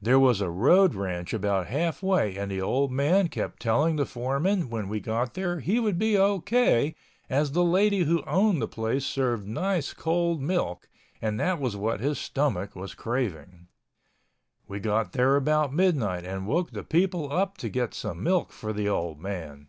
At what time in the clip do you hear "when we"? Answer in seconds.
4.70-5.00